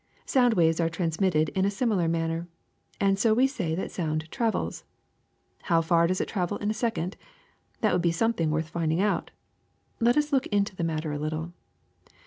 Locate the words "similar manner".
1.69-2.47